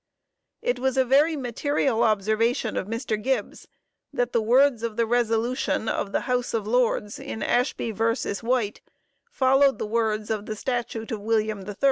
_It 0.67 0.79
was 0.79 0.97
a 0.97 1.05
very 1.05 1.35
material 1.35 2.01
observation 2.01 2.75
of 2.75 2.87
Mr. 2.87 3.21
Gibbs, 3.21 3.67
that 4.11 4.33
the 4.33 4.41
words 4.41 4.81
of 4.81 4.97
the 4.97 5.05
resolution 5.05 5.87
of 5.87 6.11
the 6.11 6.21
House 6.21 6.55
of 6.55 6.65
Lords 6.65 7.19
in 7.19 7.43
Ashby 7.43 7.91
v. 7.91 8.03
White 8.41 8.81
followed 9.29 9.77
the 9.77 9.85
words 9.85 10.31
of 10.31 10.47
the 10.47 10.55
statute 10.55 11.11
of 11.11 11.21
William 11.21 11.67
III. 11.67 11.75